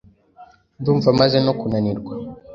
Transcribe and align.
ndumva 0.79 1.09
maze 1.19 1.37
no 1.45 1.53
kunanirwa 1.59 2.13